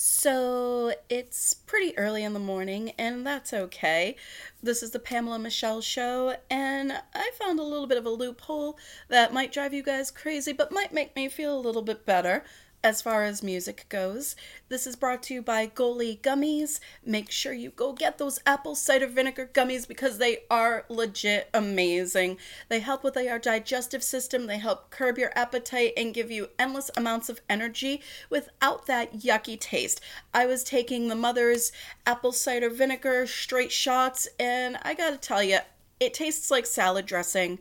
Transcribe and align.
So 0.00 0.94
it's 1.08 1.54
pretty 1.54 1.98
early 1.98 2.22
in 2.22 2.32
the 2.32 2.38
morning, 2.38 2.92
and 2.98 3.26
that's 3.26 3.52
okay. 3.52 4.14
This 4.62 4.80
is 4.80 4.92
the 4.92 5.00
Pamela 5.00 5.40
Michelle 5.40 5.80
Show, 5.80 6.36
and 6.48 6.92
I 7.16 7.32
found 7.36 7.58
a 7.58 7.64
little 7.64 7.88
bit 7.88 7.98
of 7.98 8.06
a 8.06 8.10
loophole 8.10 8.78
that 9.08 9.32
might 9.32 9.52
drive 9.52 9.74
you 9.74 9.82
guys 9.82 10.12
crazy, 10.12 10.52
but 10.52 10.70
might 10.70 10.94
make 10.94 11.16
me 11.16 11.28
feel 11.28 11.58
a 11.58 11.58
little 11.58 11.82
bit 11.82 12.06
better 12.06 12.44
as 12.82 13.02
far 13.02 13.24
as 13.24 13.42
music 13.42 13.86
goes. 13.88 14.36
This 14.68 14.86
is 14.86 14.96
brought 14.96 15.22
to 15.24 15.34
you 15.34 15.42
by 15.42 15.66
Goli 15.66 16.20
Gummies. 16.20 16.78
Make 17.04 17.30
sure 17.30 17.52
you 17.52 17.70
go 17.70 17.92
get 17.92 18.18
those 18.18 18.38
apple 18.46 18.74
cider 18.74 19.06
vinegar 19.06 19.50
gummies 19.52 19.86
because 19.86 20.18
they 20.18 20.38
are 20.50 20.84
legit 20.88 21.50
amazing. 21.52 22.38
They 22.68 22.80
help 22.80 23.02
with 23.02 23.16
your 23.16 23.38
digestive 23.38 24.02
system, 24.02 24.46
they 24.46 24.58
help 24.58 24.90
curb 24.90 25.18
your 25.18 25.32
appetite 25.34 25.92
and 25.96 26.14
give 26.14 26.30
you 26.30 26.50
endless 26.58 26.90
amounts 26.96 27.28
of 27.28 27.40
energy 27.48 28.00
without 28.30 28.86
that 28.86 29.18
yucky 29.18 29.58
taste. 29.58 30.00
I 30.32 30.46
was 30.46 30.62
taking 30.62 31.08
the 31.08 31.14
mother's 31.14 31.72
apple 32.06 32.32
cider 32.32 32.70
vinegar 32.70 33.26
straight 33.26 33.72
shots, 33.72 34.28
and 34.38 34.78
I 34.82 34.94
gotta 34.94 35.18
tell 35.18 35.42
you, 35.42 35.58
it 36.00 36.14
tastes 36.14 36.50
like 36.50 36.64
salad 36.64 37.06
dressing. 37.06 37.58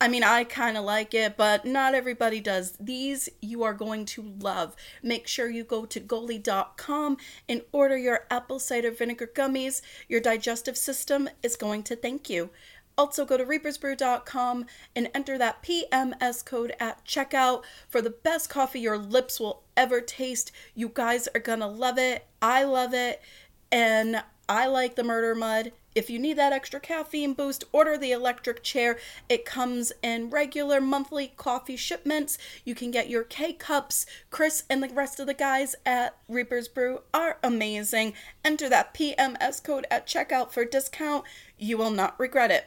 I 0.00 0.06
mean, 0.06 0.22
I 0.22 0.44
kind 0.44 0.76
of 0.76 0.84
like 0.84 1.12
it, 1.12 1.36
but 1.36 1.64
not 1.64 1.94
everybody 1.94 2.40
does. 2.40 2.76
These 2.78 3.28
you 3.40 3.64
are 3.64 3.74
going 3.74 4.04
to 4.06 4.22
love. 4.38 4.76
Make 5.02 5.26
sure 5.26 5.50
you 5.50 5.64
go 5.64 5.86
to 5.86 6.00
goli.com 6.00 7.16
and 7.48 7.62
order 7.72 7.96
your 7.96 8.26
apple 8.30 8.60
cider 8.60 8.92
vinegar 8.92 9.28
gummies. 9.32 9.82
Your 10.08 10.20
digestive 10.20 10.76
system 10.76 11.28
is 11.42 11.56
going 11.56 11.82
to 11.84 11.96
thank 11.96 12.30
you. 12.30 12.50
Also, 12.96 13.24
go 13.24 13.36
to 13.36 13.44
reapersbrew.com 13.44 14.66
and 14.94 15.08
enter 15.14 15.38
that 15.38 15.62
PMS 15.62 16.44
code 16.44 16.74
at 16.80 17.04
checkout 17.04 17.62
for 17.88 18.00
the 18.00 18.10
best 18.10 18.50
coffee 18.50 18.80
your 18.80 18.98
lips 18.98 19.38
will 19.38 19.62
ever 19.76 20.00
taste. 20.00 20.52
You 20.74 20.90
guys 20.92 21.28
are 21.34 21.40
going 21.40 21.60
to 21.60 21.66
love 21.66 21.98
it. 21.98 22.26
I 22.42 22.64
love 22.64 22.94
it. 22.94 23.20
And 23.70 24.22
I 24.48 24.66
like 24.66 24.96
the 24.96 25.04
murder 25.04 25.34
mud. 25.34 25.72
If 25.94 26.10
you 26.10 26.18
need 26.18 26.38
that 26.38 26.52
extra 26.52 26.80
caffeine 26.80 27.34
boost, 27.34 27.64
order 27.72 27.96
the 27.98 28.12
electric 28.12 28.62
chair. 28.62 28.98
It 29.28 29.44
comes 29.44 29.92
in 30.02 30.30
regular 30.30 30.80
monthly 30.80 31.32
coffee 31.36 31.76
shipments. 31.76 32.38
You 32.64 32.74
can 32.74 32.90
get 32.90 33.08
your 33.08 33.24
K 33.24 33.52
cups. 33.52 34.06
Chris 34.30 34.64
and 34.70 34.82
the 34.82 34.88
rest 34.88 35.18
of 35.18 35.26
the 35.26 35.34
guys 35.34 35.74
at 35.84 36.16
Reaper's 36.28 36.68
Brew 36.68 37.00
are 37.12 37.38
amazing. 37.42 38.12
Enter 38.44 38.68
that 38.68 38.94
PMS 38.94 39.62
code 39.62 39.86
at 39.90 40.06
checkout 40.06 40.52
for 40.52 40.64
discount. 40.64 41.24
You 41.58 41.78
will 41.78 41.90
not 41.90 42.18
regret 42.20 42.50
it. 42.50 42.66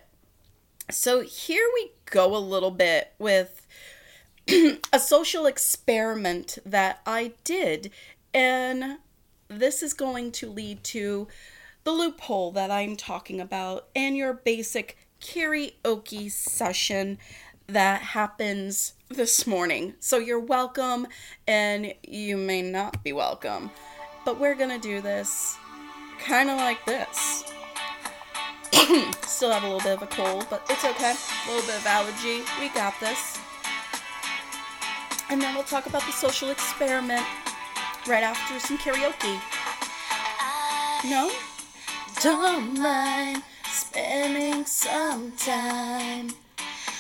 So 0.89 1.21
here 1.21 1.67
we 1.73 1.91
go 2.05 2.35
a 2.35 2.37
little 2.37 2.71
bit 2.71 3.13
with 3.17 3.65
a 4.91 4.99
social 4.99 5.45
experiment 5.45 6.57
that 6.65 7.01
I 7.05 7.33
did. 7.43 7.91
And 8.33 8.97
this 9.47 9.83
is 9.83 9.93
going 9.93 10.31
to 10.33 10.49
lead 10.49 10.83
to 10.85 11.27
the 11.83 11.91
loophole 11.91 12.51
that 12.51 12.71
I'm 12.71 12.95
talking 12.95 13.39
about 13.39 13.87
and 13.95 14.15
your 14.15 14.33
basic 14.33 14.97
karaoke 15.21 16.31
session 16.31 17.17
that 17.67 18.01
happens 18.01 18.93
this 19.09 19.47
morning. 19.47 19.93
So 19.99 20.17
you're 20.17 20.39
welcome 20.39 21.07
and 21.47 21.93
you 22.03 22.37
may 22.37 22.61
not 22.61 23.03
be 23.03 23.13
welcome. 23.13 23.71
But 24.25 24.39
we're 24.39 24.55
gonna 24.55 24.79
do 24.79 25.01
this 25.01 25.57
kind 26.19 26.49
of 26.49 26.57
like 26.57 26.85
this. 26.85 27.51
Still 29.25 29.51
have 29.51 29.63
a 29.63 29.65
little 29.65 29.79
bit 29.79 29.93
of 29.93 30.03
a 30.03 30.07
cold, 30.07 30.47
but 30.49 30.63
it's 30.69 30.85
okay. 30.85 31.13
A 31.13 31.51
little 31.51 31.65
bit 31.65 31.77
of 31.77 31.85
allergy. 31.85 32.43
We 32.59 32.69
got 32.69 32.99
this. 32.99 33.39
And 35.29 35.41
then 35.41 35.55
we'll 35.55 35.63
talk 35.63 35.85
about 35.85 36.03
the 36.03 36.11
social 36.11 36.49
experiment 36.49 37.25
right 38.07 38.23
after 38.23 38.59
some 38.59 38.77
karaoke. 38.77 39.39
No? 41.09 41.31
Don't 42.23 42.77
mind 42.77 43.41
spending 43.65 44.63
some 44.63 45.31
time 45.31 46.29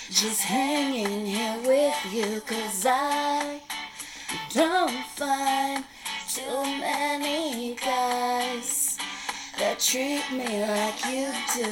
just 0.09 0.41
hanging 0.41 1.27
here 1.27 1.59
with 1.63 2.11
you, 2.11 2.41
cause 2.41 2.87
I 2.89 3.61
don't 4.51 5.05
find 5.15 5.83
too 6.27 6.63
many 6.79 7.75
guys 7.75 8.97
that 9.59 9.79
treat 9.79 10.25
me 10.31 10.63
like 10.65 11.05
you 11.05 11.29
do. 11.53 11.69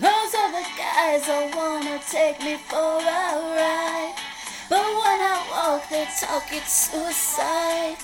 Those 0.00 0.34
are 0.34 0.50
the 0.50 0.66
guys 0.76 1.28
that 1.28 1.54
wanna 1.54 2.00
take 2.10 2.40
me 2.40 2.56
for 2.56 2.98
a 2.98 3.54
ride. 3.54 4.16
But 4.68 4.82
when 4.82 5.20
I 5.22 5.46
walk, 5.52 5.88
they 5.90 6.08
talk 6.18 6.52
it 6.52 6.66
suicide. 6.66 7.98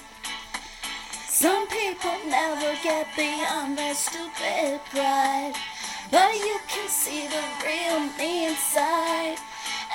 Some 1.41 1.67
people 1.69 2.12
never 2.28 2.77
get 2.83 3.06
beyond 3.17 3.78
their 3.78 3.95
stupid 3.95 4.78
pride. 4.91 5.55
But 6.11 6.34
you 6.34 6.59
can 6.69 6.87
see 6.87 7.28
the 7.28 7.43
real 7.65 8.01
me 8.19 8.49
inside. 8.49 9.39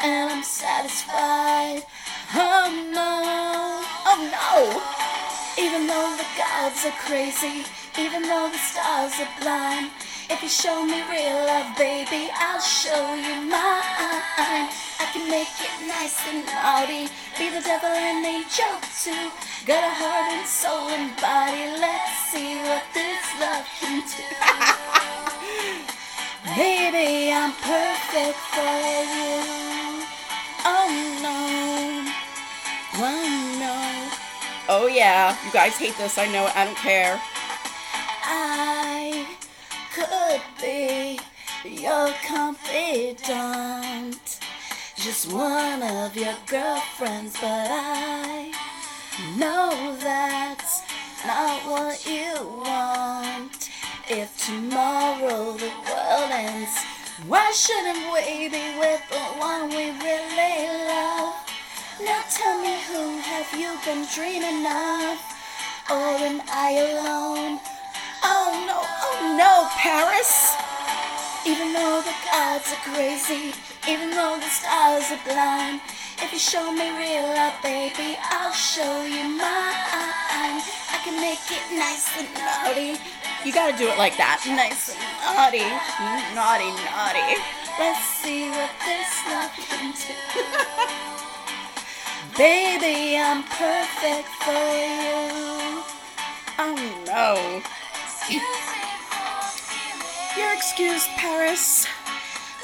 And 0.01 0.31
I'm 0.31 0.41
satisfied. 0.41 1.84
Oh 2.34 2.66
no, 2.91 3.85
oh 4.09 4.19
no. 4.34 5.63
Even 5.63 5.85
though 5.85 6.17
the 6.17 6.25
gods 6.35 6.84
are 6.84 6.97
crazy, 7.05 7.63
even 8.00 8.23
though 8.23 8.50
the 8.51 8.57
stars 8.57 9.13
are 9.19 9.39
blind. 9.39 9.91
If 10.27 10.41
you 10.41 10.49
show 10.49 10.83
me 10.83 11.03
real 11.05 11.45
love, 11.45 11.77
baby, 11.77 12.31
I'll 12.33 12.59
show 12.59 13.13
you 13.13 13.45
mine. 13.45 14.65
I 14.97 15.05
can 15.13 15.29
make 15.29 15.53
it 15.61 15.85
nice 15.85 16.17
and 16.25 16.41
naughty, 16.49 17.13
be 17.37 17.53
the 17.53 17.61
devil 17.61 17.93
and 17.93 18.25
angel 18.25 18.73
too. 19.05 19.29
Got 19.67 19.83
a 19.85 19.93
heart 19.93 20.33
and 20.33 20.47
soul 20.47 20.89
and 20.89 21.13
body. 21.21 21.69
Let's 21.77 22.33
see 22.33 22.57
what 22.65 22.81
this 22.97 23.21
love 23.37 23.69
can 23.77 24.01
do. 24.01 24.25
Baby, 26.57 27.29
I'm 27.31 27.53
perfect 27.61 28.41
for 28.49 28.81
you. 29.05 30.01
Oh 30.65 30.89
no. 31.21 32.09
Oh 32.97 33.29
no. 33.61 33.77
Oh 34.73 34.87
yeah, 34.87 35.37
you 35.45 35.51
guys 35.51 35.77
hate 35.77 35.95
this. 35.97 36.17
I 36.17 36.25
know. 36.31 36.49
I 36.55 36.65
don't 36.65 36.77
care. 36.77 37.21
I 38.23 38.84
your 41.65 42.13
confidant. 42.25 43.25
Just 44.95 45.31
one 45.31 45.81
of 45.81 46.15
your 46.15 46.35
girlfriends, 46.47 47.33
but 47.41 47.67
I 47.69 48.51
know 49.37 49.95
that's 49.99 50.83
not 51.25 51.61
what 51.65 52.05
you 52.05 52.33
want. 52.65 53.69
If 54.07 54.45
tomorrow 54.45 55.53
the 55.53 55.71
world 55.87 56.31
ends, 56.31 56.77
why 57.27 57.51
shouldn't 57.51 58.13
we 58.13 58.49
be 58.49 58.77
with 58.79 59.01
the 59.09 59.19
one 59.39 59.69
we 59.69 59.91
really 59.91 60.67
love? 60.87 61.33
Now 62.01 62.21
tell 62.29 62.61
me 62.61 62.77
who 62.87 63.17
have 63.19 63.53
you 63.59 63.77
been 63.85 64.05
dreaming 64.13 64.65
of? 64.65 65.17
Or 65.89 66.17
am 66.17 66.41
I 66.47 66.71
alone? 66.77 67.59
Oh 68.23 68.63
no, 68.67 68.81
oh 68.81 69.35
no, 69.37 69.67
Paris! 69.77 70.54
Even 71.47 71.73
though 71.73 72.01
the 72.01 72.16
gods 72.25 72.73
are 72.73 72.81
crazy, 72.89 73.53
even 73.88 74.09
though 74.09 74.39
the 74.41 74.50
stars 74.50 75.11
are 75.11 75.19
blind, 75.29 75.79
if 76.17 76.33
you 76.33 76.39
show 76.39 76.72
me 76.72 76.89
real 76.97 77.22
love, 77.22 77.53
baby, 77.61 78.17
I'll 78.31 78.51
show 78.51 79.03
you 79.06 79.29
mine. 79.29 80.57
I 80.89 81.00
can 81.03 81.22
make 81.22 81.38
it 81.53 81.61
nice 81.78 82.09
and 82.17 82.34
naughty. 82.34 82.97
You 83.45 83.53
gotta 83.53 83.78
do 83.78 83.88
it 83.88 84.00
like 84.00 84.17
that. 84.17 84.41
Nice 84.47 84.89
and 84.89 85.00
naughty. 85.22 85.61
Naughty, 86.34 86.72
naughty. 86.89 87.38
Let's 87.78 88.01
see 88.01 88.50
what 88.50 88.73
this 88.81 89.13
love 89.29 89.53
can 89.69 89.94
do. 89.94 90.17
baby, 92.38 93.22
I'm 93.22 93.44
perfect 93.44 94.29
for 94.41 94.66
you. 94.81 95.84
Oh 96.58 96.73
no. 97.05 97.61
You're 100.37 100.53
excused, 100.53 101.08
Paris. 101.16 101.87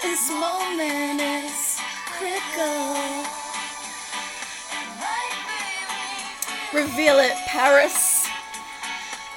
This 0.01 0.29
moment 0.29 1.21
is 1.21 1.79
critical. 2.05 2.95
Reveal 6.73 7.19
it, 7.19 7.33
Paris. 7.47 8.27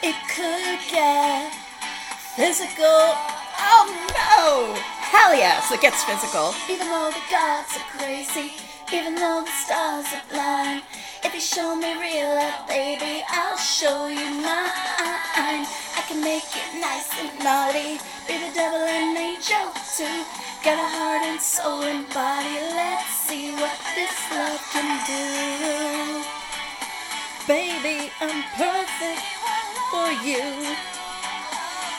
It 0.03 0.17
could 0.35 0.81
get 0.91 1.55
physical. 2.35 3.15
Oh 3.57 3.87
no! 4.11 4.75
Hell 4.83 5.35
yes, 5.35 5.71
it 5.71 5.81
gets 5.81 6.03
physical. 6.03 6.55
Even 6.69 6.89
though 6.89 7.13
the 7.15 7.23
gods 7.31 7.77
are 7.77 7.99
crazy, 7.99 8.55
even 8.93 9.15
though 9.15 9.45
the 9.45 9.53
stars 9.65 10.07
are 10.13 10.23
blind. 10.33 10.83
If 11.23 11.33
you 11.35 11.41
show 11.41 11.77
me 11.77 11.95
real 12.01 12.35
love, 12.35 12.67
baby, 12.67 13.23
I'll 13.31 13.57
show 13.57 14.09
you 14.09 14.29
mine. 14.43 15.67
I 15.97 16.03
can 16.07 16.21
make 16.21 16.45
it 16.45 16.81
nice 16.81 17.09
and 17.19 17.33
naughty, 17.43 17.99
be 18.27 18.39
the 18.39 18.53
devil 18.55 18.81
and 18.81 19.17
angel 19.17 19.71
too. 19.97 20.25
Got 20.65 20.79
a 20.79 20.89
heart 20.89 21.23
and 21.25 21.41
soul 21.41 21.83
and 21.83 22.09
body. 22.15 22.57
Let's 22.75 23.13
see 23.29 23.53
what 23.53 23.79
this 23.95 24.17
love 24.33 24.61
can 24.73 24.99
do. 25.07 26.25
Baby, 27.47 28.11
I'm 28.21 28.43
perfect. 28.57 29.23
for 29.91 30.11
you. 30.27 30.75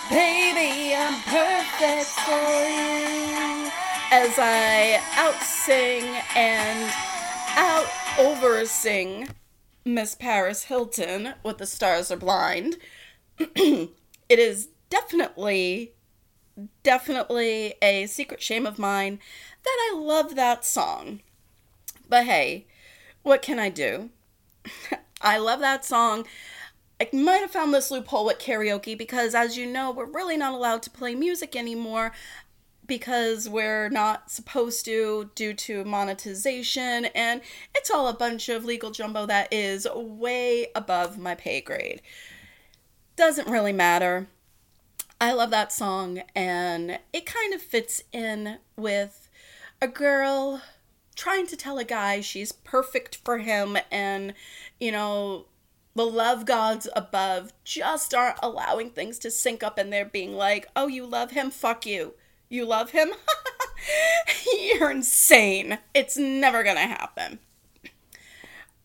Baby, 0.10 0.96
I'm 0.96 1.22
perfect 1.24 2.10
for 2.26 2.50
you. 2.70 3.72
As 4.12 4.36
I 4.38 5.02
out 5.16 5.42
sing 5.42 6.04
and 6.36 6.92
out 7.56 7.88
over 8.20 8.66
sing 8.66 9.30
Miss 9.86 10.16
Paris 10.16 10.64
Hilton 10.66 11.36
with 11.44 11.58
The 11.60 11.66
Stars 11.66 12.12
Are 12.12 12.18
Blind, 12.18 12.78
it 13.40 13.90
is 14.30 14.70
definitely, 14.90 15.94
definitely 16.84 17.76
a 17.82 18.06
secret 18.08 18.42
shame 18.42 18.66
of 18.66 18.80
mine 18.80 19.20
that 19.64 19.92
I 19.92 19.98
love 19.98 20.36
that 20.36 20.66
song. 20.66 21.22
But 22.08 22.26
hey, 22.26 22.68
what 23.24 23.42
can 23.42 23.60
I 23.60 23.70
do? 23.70 24.10
I 25.22 25.38
love 25.38 25.60
that 25.60 25.84
song. 25.86 26.26
I 27.00 27.10
might 27.12 27.38
have 27.38 27.52
found 27.52 27.74
this 27.74 27.92
loophole 27.92 28.26
with 28.26 28.40
karaoke 28.40 28.98
because, 28.98 29.36
as 29.36 29.58
you 29.58 29.66
know, 29.66 29.92
we're 29.92 30.06
really 30.06 30.38
not 30.38 30.54
allowed 30.54 30.82
to 30.84 30.90
play 30.90 31.14
music 31.14 31.56
anymore 31.56 32.14
because 32.88 33.50
we're 33.50 33.90
not 33.90 34.32
supposed 34.32 34.86
to 34.86 35.32
due 35.36 35.54
to 35.54 35.84
monetization, 35.84 37.06
and 37.06 37.42
it's 37.74 37.90
all 37.90 38.08
a 38.08 38.14
bunch 38.14 38.48
of 38.48 38.64
legal 38.64 38.92
jumbo 38.92 39.26
that 39.26 39.52
is 39.52 39.88
way 39.94 40.68
above 40.76 41.18
my 41.18 41.36
pay 41.36 41.62
grade. 41.62 42.02
Doesn't 43.16 43.48
really 43.48 43.74
matter. 43.74 44.28
I 45.20 45.32
love 45.32 45.50
that 45.52 45.72
song, 45.72 46.22
and 46.36 47.00
it 47.14 47.26
kind 47.26 47.54
of 47.54 47.62
fits 47.62 48.04
in 48.12 48.60
with 48.76 49.30
a 49.82 49.88
girl 49.88 50.62
trying 51.16 51.48
to 51.48 51.56
tell 51.56 51.78
a 51.78 51.86
guy 51.86 52.22
she's 52.22 52.52
perfect 52.52 53.16
for 53.24 53.38
him 53.38 53.78
and, 53.90 54.34
you 54.80 54.92
know, 54.92 55.46
the 55.96 56.06
love 56.06 56.46
gods 56.46 56.90
above 56.94 57.54
just 57.64 58.14
aren't 58.14 58.38
allowing 58.44 58.90
things 58.90 59.18
to 59.20 59.32
sync 59.32 59.64
up 59.64 59.78
and 59.78 59.92
they're 59.92 60.06
being 60.06 60.34
like, 60.34 60.68
oh, 60.76 60.88
you 60.88 61.06
love 61.06 61.32
him? 61.32 61.50
Fuck 61.50 61.86
you. 61.86 62.16
You 62.50 62.66
love 62.66 62.92
him? 62.92 63.12
You're 64.74 64.92
insane. 64.92 65.78
It's 65.94 66.18
never 66.18 66.64
gonna 66.64 66.82
happen. 66.82 67.40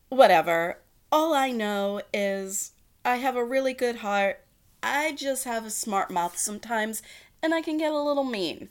Whatever. 0.08 0.78
All 1.10 1.34
I 1.34 1.50
know 1.50 2.02
is 2.14 2.72
I 3.04 3.16
have 3.16 3.34
a 3.34 3.44
really 3.44 3.74
good 3.74 3.96
heart. 3.96 4.44
I 4.82 5.12
just 5.12 5.44
have 5.44 5.66
a 5.66 5.70
smart 5.70 6.10
mouth 6.10 6.38
sometimes 6.38 7.02
and 7.42 7.54
I 7.54 7.62
can 7.62 7.78
get 7.78 7.92
a 7.92 7.98
little 7.98 8.24
mean. 8.24 8.68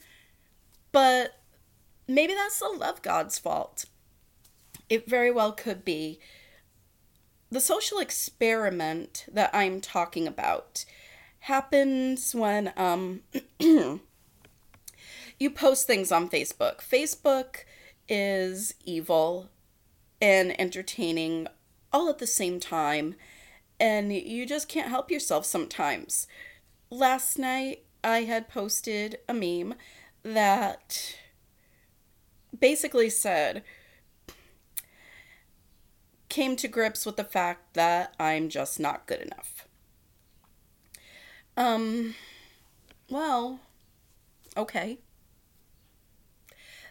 But 0.91 1.39
maybe 2.07 2.33
that's 2.33 2.59
the 2.59 2.69
love 2.69 3.01
god's 3.01 3.37
fault. 3.37 3.85
It 4.89 5.07
very 5.07 5.31
well 5.31 5.51
could 5.51 5.85
be. 5.85 6.19
The 7.51 7.59
social 7.59 7.99
experiment 7.99 9.25
that 9.31 9.49
I'm 9.53 9.81
talking 9.81 10.27
about 10.27 10.85
happens 11.41 12.35
when 12.35 12.73
um 12.75 13.21
you 13.59 14.01
post 15.53 15.87
things 15.87 16.11
on 16.11 16.29
Facebook. 16.29 16.81
Facebook 16.81 17.63
is 18.07 18.73
evil 18.83 19.49
and 20.21 20.59
entertaining 20.59 21.47
all 21.91 22.09
at 22.09 22.19
the 22.19 22.27
same 22.27 22.59
time, 22.59 23.15
and 23.79 24.13
you 24.13 24.45
just 24.45 24.67
can't 24.67 24.89
help 24.89 25.09
yourself 25.09 25.45
sometimes. 25.45 26.27
Last 26.89 27.37
night, 27.37 27.83
I 28.03 28.23
had 28.23 28.49
posted 28.49 29.19
a 29.27 29.33
meme 29.33 29.75
that 30.23 31.15
basically 32.57 33.09
said, 33.09 33.63
came 36.29 36.55
to 36.55 36.67
grips 36.67 37.05
with 37.05 37.17
the 37.17 37.23
fact 37.23 37.73
that 37.73 38.13
I'm 38.19 38.49
just 38.49 38.79
not 38.79 39.07
good 39.07 39.21
enough. 39.21 39.67
Um, 41.57 42.15
well, 43.09 43.59
okay. 44.55 44.99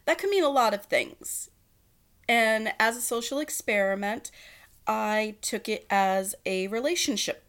That 0.04 0.18
could 0.18 0.30
mean 0.30 0.44
a 0.44 0.48
lot 0.48 0.74
of 0.74 0.84
things. 0.84 1.50
And 2.28 2.72
as 2.78 2.96
a 2.96 3.00
social 3.00 3.38
experiment, 3.38 4.30
I 4.88 5.36
took 5.42 5.68
it 5.68 5.86
as 5.90 6.34
a 6.46 6.66
relationship 6.68 7.44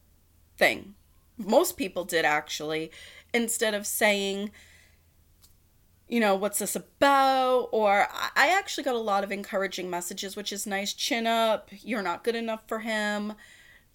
thing. 0.57 0.95
Most 1.37 1.77
people 1.77 2.03
did 2.03 2.25
actually. 2.25 2.91
Instead 3.33 3.73
of 3.73 3.87
saying, 3.87 4.51
you 6.09 6.19
know, 6.19 6.35
what's 6.35 6.59
this 6.59 6.75
about? 6.75 7.69
Or 7.71 8.07
I 8.35 8.49
actually 8.49 8.83
got 8.83 8.95
a 8.95 8.99
lot 8.99 9.23
of 9.23 9.31
encouraging 9.31 9.89
messages, 9.89 10.35
which 10.35 10.51
is 10.51 10.67
nice. 10.67 10.93
Chin 10.93 11.25
up, 11.25 11.69
you're 11.71 12.01
not 12.01 12.23
good 12.23 12.35
enough 12.35 12.63
for 12.67 12.79
him. 12.79 13.33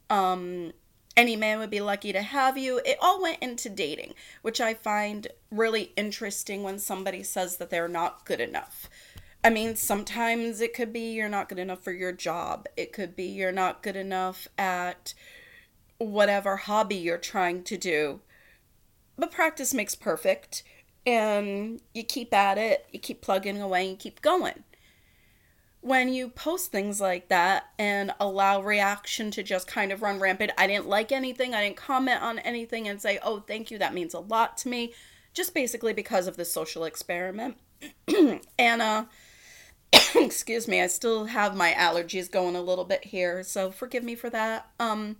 Um, 0.08 0.72
any 1.16 1.36
man 1.36 1.58
would 1.58 1.70
be 1.70 1.80
lucky 1.80 2.12
to 2.12 2.22
have 2.22 2.56
you. 2.56 2.80
It 2.84 2.98
all 3.00 3.20
went 3.20 3.42
into 3.42 3.68
dating, 3.68 4.14
which 4.42 4.60
I 4.60 4.74
find 4.74 5.28
really 5.50 5.92
interesting 5.96 6.62
when 6.62 6.78
somebody 6.78 7.22
says 7.22 7.56
that 7.58 7.70
they're 7.70 7.88
not 7.88 8.24
good 8.24 8.40
enough. 8.40 8.88
I 9.44 9.50
mean, 9.50 9.76
sometimes 9.76 10.62
it 10.62 10.72
could 10.72 10.90
be 10.90 11.12
you're 11.12 11.28
not 11.28 11.50
good 11.50 11.58
enough 11.58 11.84
for 11.84 11.92
your 11.92 12.12
job, 12.12 12.66
it 12.78 12.94
could 12.94 13.14
be 13.14 13.24
you're 13.24 13.52
not 13.52 13.82
good 13.82 13.94
enough 13.94 14.48
at 14.56 15.12
whatever 15.98 16.56
hobby 16.56 16.96
you're 16.96 17.18
trying 17.18 17.62
to 17.64 17.76
do. 17.76 18.20
But 19.18 19.30
practice 19.30 19.74
makes 19.74 19.94
perfect 19.94 20.62
and 21.06 21.82
you 21.92 22.02
keep 22.02 22.32
at 22.32 22.56
it, 22.56 22.86
you 22.90 22.98
keep 22.98 23.20
plugging 23.20 23.60
away, 23.60 23.86
and 23.90 23.98
keep 23.98 24.22
going. 24.22 24.64
When 25.82 26.08
you 26.08 26.30
post 26.30 26.72
things 26.72 26.98
like 26.98 27.28
that 27.28 27.64
and 27.78 28.12
allow 28.18 28.62
reaction 28.62 29.30
to 29.32 29.42
just 29.42 29.66
kind 29.66 29.92
of 29.92 30.00
run 30.00 30.18
rampant, 30.18 30.52
I 30.56 30.66
didn't 30.66 30.88
like 30.88 31.12
anything, 31.12 31.54
I 31.54 31.62
didn't 31.62 31.76
comment 31.76 32.22
on 32.22 32.38
anything 32.38 32.88
and 32.88 33.02
say, 33.02 33.18
oh, 33.22 33.40
thank 33.40 33.70
you, 33.70 33.76
that 33.76 33.92
means 33.92 34.14
a 34.14 34.20
lot 34.20 34.56
to 34.58 34.68
me, 34.70 34.94
just 35.34 35.52
basically 35.52 35.92
because 35.92 36.26
of 36.26 36.38
the 36.38 36.46
social 36.46 36.84
experiment. 36.84 37.58
and, 38.58 38.80
uh, 38.80 39.04
excuse 40.14 40.68
me, 40.68 40.80
I 40.80 40.86
still 40.86 41.26
have 41.26 41.56
my 41.56 41.72
allergies 41.72 42.30
going 42.30 42.56
a 42.56 42.62
little 42.62 42.84
bit 42.84 43.04
here, 43.04 43.42
so 43.42 43.70
forgive 43.70 44.04
me 44.04 44.14
for 44.14 44.30
that. 44.30 44.70
Um, 44.78 45.16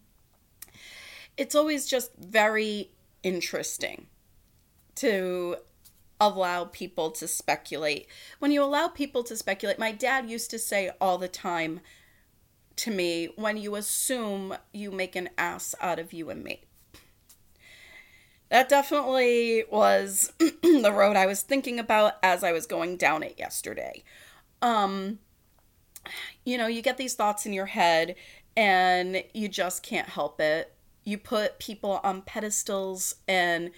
it's 1.37 1.55
always 1.55 1.87
just 1.87 2.13
very 2.17 2.91
interesting 3.23 4.07
to 4.97 5.57
allow 6.21 6.65
people 6.65 7.11
to 7.11 7.27
speculate. 7.27 8.07
When 8.39 8.53
you 8.53 8.63
allow 8.63 8.89
people 8.89 9.25
to 9.25 9.37
speculate, 9.37 9.79
my 9.79 9.93
dad 9.93 10.31
used 10.31 10.51
to 10.51 10.59
say 10.59 10.91
all 11.01 11.19
the 11.19 11.29
time 11.29 11.81
to 12.77 12.91
me, 12.91 13.29
when 13.37 13.57
you 13.57 13.77
assume 13.77 14.57
you 14.73 14.91
make 14.91 15.15
an 15.15 15.31
ass 15.39 15.75
out 15.81 15.99
of 15.99 16.13
you 16.13 16.31
and 16.31 16.43
me. 16.43 16.63
That 18.49 18.69
definitely 18.69 19.65
was 19.71 20.33
the 20.39 20.93
road 20.93 21.17
I 21.17 21.27
was 21.27 21.43
thinking 21.43 21.79
about 21.79 22.15
as 22.23 22.45
I 22.45 22.53
was 22.53 22.67
going 22.67 22.97
down 22.97 23.23
it 23.23 23.37
yesterday. 23.39 24.03
Um, 24.65 25.19
you 26.45 26.57
know, 26.57 26.67
you 26.67 26.83
get 26.83 26.97
these 26.97 27.15
thoughts 27.15 27.45
in 27.45 27.53
your 27.53 27.67
head 27.67 28.17
and 28.57 29.23
you 29.35 29.49
just 29.49 29.83
can't 29.83 30.09
help 30.09 30.41
it. 30.41 30.73
You 31.05 31.19
put 31.19 31.59
people 31.59 32.01
on 32.03 32.23
pedestals 32.23 33.17
and 33.29 33.71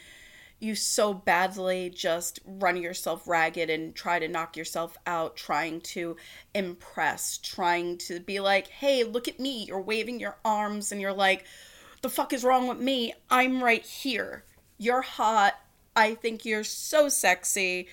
you 0.61 0.77
so 0.77 1.13
badly 1.13 1.91
just 1.91 2.39
run 2.47 2.77
yourself 2.77 3.27
ragged 3.27 3.69
and 3.69 3.95
try 3.95 4.19
to 4.19 4.29
knock 4.29 4.57
yourself 4.57 4.97
out 5.07 5.37
trying 5.37 5.81
to 5.81 6.17
impress, 6.55 7.37
trying 7.39 7.99
to 7.99 8.21
be 8.21 8.39
like, 8.39 8.69
hey, 8.69 9.03
look 9.03 9.27
at 9.27 9.41
me. 9.41 9.65
You're 9.65 9.81
waving 9.81 10.21
your 10.21 10.37
arms 10.45 10.93
and 10.93 11.01
you're 11.01 11.13
like, 11.13 11.45
the 12.01 12.09
fuck 12.09 12.33
is 12.33 12.45
wrong 12.45 12.69
with 12.69 12.79
me? 12.79 13.13
I'm 13.29 13.63
right 13.63 13.85
here. 13.85 14.45
You're 14.79 15.03
hot. 15.03 15.55
I 15.97 16.15
think 16.15 16.45
you're 16.45 16.65
so 16.65 17.09
sexy. 17.09 17.89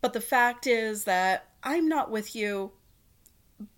But 0.00 0.14
the 0.14 0.20
fact 0.20 0.66
is 0.66 1.04
that 1.04 1.49
I'm 1.62 1.88
not 1.88 2.10
with 2.10 2.34
you, 2.34 2.72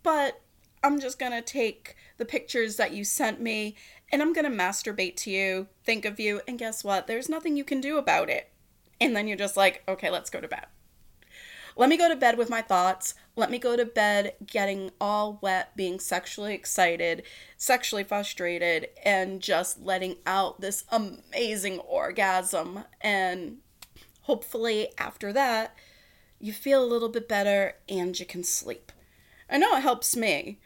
but 0.02 0.40
I'm 0.82 1.00
just 1.00 1.18
gonna 1.18 1.42
take 1.42 1.96
the 2.16 2.24
pictures 2.24 2.76
that 2.76 2.92
you 2.92 3.04
sent 3.04 3.40
me 3.40 3.76
and 4.12 4.20
I'm 4.20 4.34
going 4.34 4.44
to 4.44 4.56
masturbate 4.56 5.16
to 5.16 5.30
you, 5.30 5.68
think 5.84 6.04
of 6.04 6.20
you, 6.20 6.42
and 6.46 6.58
guess 6.58 6.84
what? 6.84 7.06
There's 7.06 7.30
nothing 7.30 7.56
you 7.56 7.64
can 7.64 7.80
do 7.80 7.96
about 7.96 8.28
it. 8.28 8.50
And 9.00 9.16
then 9.16 9.26
you're 9.26 9.38
just 9.38 9.56
like, 9.56 9.82
okay, 9.88 10.10
let's 10.10 10.28
go 10.28 10.40
to 10.40 10.46
bed. 10.46 10.66
Let 11.74 11.88
me 11.88 11.96
go 11.96 12.10
to 12.10 12.16
bed 12.16 12.36
with 12.36 12.50
my 12.50 12.60
thoughts. 12.60 13.14
Let 13.34 13.50
me 13.50 13.58
go 13.58 13.74
to 13.74 13.86
bed 13.86 14.34
getting 14.44 14.90
all 15.00 15.38
wet, 15.40 15.74
being 15.74 15.98
sexually 15.98 16.52
excited, 16.52 17.22
sexually 17.56 18.04
frustrated, 18.04 18.88
and 19.02 19.40
just 19.40 19.80
letting 19.80 20.16
out 20.26 20.60
this 20.60 20.84
amazing 20.90 21.78
orgasm. 21.78 22.84
And 23.00 23.58
hopefully, 24.20 24.88
after 24.98 25.32
that, 25.32 25.74
you 26.42 26.52
feel 26.52 26.82
a 26.82 26.84
little 26.84 27.08
bit 27.08 27.28
better 27.28 27.76
and 27.88 28.18
you 28.18 28.26
can 28.26 28.42
sleep. 28.42 28.90
I 29.48 29.58
know 29.58 29.76
it 29.76 29.82
helps 29.82 30.16
me. 30.16 30.58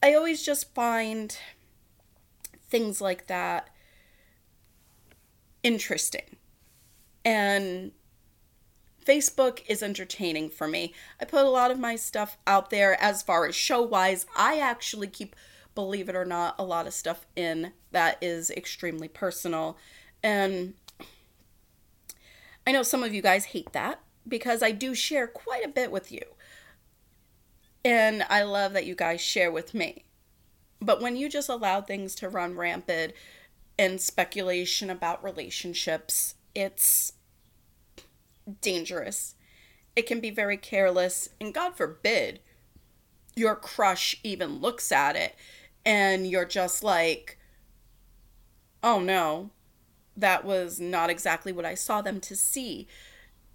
I 0.00 0.14
always 0.14 0.46
just 0.46 0.72
find 0.72 1.36
things 2.70 3.00
like 3.00 3.26
that 3.26 3.70
interesting. 5.64 6.36
And 7.24 7.90
Facebook 9.04 9.62
is 9.66 9.82
entertaining 9.82 10.48
for 10.48 10.68
me. 10.68 10.94
I 11.20 11.24
put 11.24 11.44
a 11.44 11.50
lot 11.50 11.72
of 11.72 11.80
my 11.80 11.96
stuff 11.96 12.38
out 12.46 12.70
there 12.70 12.96
as 13.02 13.20
far 13.20 13.46
as 13.46 13.56
show 13.56 13.82
wise. 13.82 14.26
I 14.36 14.60
actually 14.60 15.08
keep 15.08 15.34
believe 15.74 16.08
it 16.08 16.14
or 16.16 16.24
not, 16.24 16.54
a 16.56 16.64
lot 16.64 16.86
of 16.86 16.94
stuff 16.94 17.26
in 17.34 17.72
that 17.90 18.18
is 18.22 18.50
extremely 18.52 19.08
personal. 19.08 19.76
And 20.22 20.74
I 22.64 22.70
know 22.70 22.84
some 22.84 23.02
of 23.02 23.12
you 23.12 23.22
guys 23.22 23.46
hate 23.46 23.72
that 23.72 24.00
because 24.28 24.62
I 24.62 24.70
do 24.70 24.94
share 24.94 25.26
quite 25.26 25.64
a 25.64 25.68
bit 25.68 25.90
with 25.90 26.12
you. 26.12 26.22
And 27.84 28.24
I 28.28 28.42
love 28.42 28.72
that 28.74 28.86
you 28.86 28.94
guys 28.94 29.20
share 29.20 29.50
with 29.50 29.74
me. 29.74 30.04
But 30.80 31.00
when 31.00 31.16
you 31.16 31.28
just 31.28 31.48
allow 31.48 31.80
things 31.80 32.14
to 32.16 32.28
run 32.28 32.56
rampant 32.56 33.12
and 33.78 34.00
speculation 34.00 34.90
about 34.90 35.24
relationships, 35.24 36.34
it's 36.54 37.12
dangerous. 38.60 39.34
It 39.96 40.06
can 40.06 40.20
be 40.20 40.30
very 40.30 40.56
careless, 40.56 41.28
and 41.40 41.54
God 41.54 41.76
forbid 41.76 42.40
your 43.38 43.54
crush 43.54 44.18
even 44.22 44.58
looks 44.58 44.90
at 44.90 45.16
it 45.16 45.34
and 45.86 46.26
you're 46.26 46.44
just 46.44 46.82
like, 46.82 47.38
oh 48.82 49.00
no, 49.00 49.50
that 50.16 50.44
was 50.44 50.80
not 50.80 51.08
exactly 51.08 51.52
what 51.52 51.64
I 51.64 51.74
saw 51.74 52.02
them 52.02 52.20
to 52.22 52.36
see. 52.36 52.88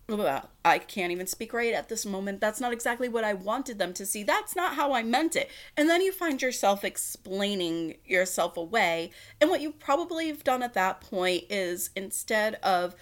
I 0.09 0.79
can't 0.79 1.11
even 1.11 1.27
speak 1.27 1.53
right 1.53 1.73
at 1.73 1.87
this 1.87 2.05
moment. 2.05 2.41
That's 2.41 2.59
not 2.59 2.73
exactly 2.73 3.07
what 3.07 3.23
I 3.23 3.33
wanted 3.33 3.79
them 3.79 3.93
to 3.93 4.05
see. 4.05 4.23
That's 4.23 4.55
not 4.55 4.75
how 4.75 4.93
I 4.93 5.01
meant 5.01 5.35
it. 5.35 5.49
And 5.77 5.89
then 5.89 6.01
you 6.01 6.11
find 6.11 6.41
yourself 6.41 6.83
explaining 6.83 7.95
yourself 8.05 8.57
away. 8.57 9.11
And 9.39 9.49
what 9.49 9.61
you 9.61 9.71
probably 9.71 10.27
have 10.27 10.43
done 10.43 10.61
at 10.61 10.73
that 10.73 10.99
point 10.99 11.45
is 11.49 11.89
instead 11.95 12.55
of 12.55 12.95